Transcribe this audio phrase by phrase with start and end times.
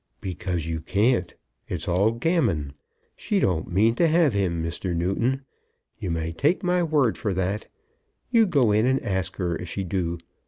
[0.19, 1.31] "Because you can't.
[1.67, 2.73] It's all gammon.
[3.15, 4.95] She don't mean to have him, Mr.
[4.95, 5.43] Newton.
[5.99, 7.67] You may take my word for that.
[8.31, 10.17] You go in and ask her if she do.